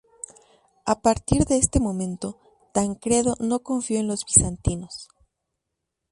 [0.87, 2.39] A partir de este momento
[2.73, 5.09] Tancredo no confió en los bizantinos.